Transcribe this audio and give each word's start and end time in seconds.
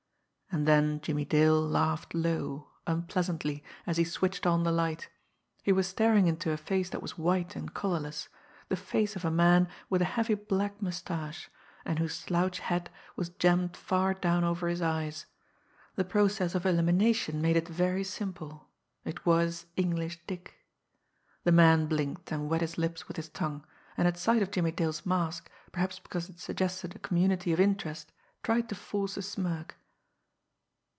And 0.53 0.67
then 0.67 0.99
Jimmie 0.99 1.23
Dale 1.23 1.61
laughed 1.61 2.13
low, 2.13 2.67
unpleasantly, 2.85 3.63
as 3.87 3.95
he 3.95 4.03
switched 4.03 4.45
on 4.45 4.63
the 4.65 4.71
light. 4.73 5.07
He 5.63 5.71
was 5.71 5.87
staring 5.87 6.27
into 6.27 6.51
a 6.51 6.57
face 6.57 6.89
that 6.89 7.01
was 7.01 7.17
white 7.17 7.55
and 7.55 7.73
colourless 7.73 8.27
the 8.67 8.75
face 8.75 9.15
of 9.15 9.23
a 9.23 9.31
man 9.31 9.69
with 9.89 10.01
a 10.01 10.13
heavy 10.19 10.33
black 10.33 10.81
moustache, 10.81 11.49
and 11.85 11.99
whose 11.99 12.15
slouch 12.15 12.59
hat 12.59 12.89
was 13.15 13.29
jammed 13.29 13.77
far 13.77 14.13
down 14.13 14.43
over 14.43 14.67
his 14.67 14.81
eyes. 14.81 15.25
The 15.95 16.03
process 16.03 16.53
of 16.53 16.65
elimination 16.65 17.41
made 17.41 17.55
it 17.55 17.69
very 17.69 18.03
simple 18.03 18.67
it 19.05 19.25
was 19.25 19.67
English 19.77 20.19
Dick. 20.27 20.53
The 21.45 21.53
man 21.53 21.85
blinked, 21.85 22.29
and 22.29 22.49
wet 22.49 22.59
his 22.59 22.77
lips 22.77 23.07
with 23.07 23.15
his 23.15 23.29
tongue, 23.29 23.65
and 23.95 24.05
at 24.05 24.17
sight 24.17 24.41
of 24.41 24.51
Jimmie 24.51 24.73
Dale's 24.73 25.05
mask, 25.05 25.49
perhaps 25.71 25.97
because 25.97 26.27
it 26.29 26.41
suggested 26.41 26.93
a 26.93 26.99
community 26.99 27.53
of 27.53 27.61
interest, 27.61 28.11
tried 28.43 28.67
to 28.67 28.75
force 28.75 29.15
a 29.15 29.21
smirk. 29.21 29.77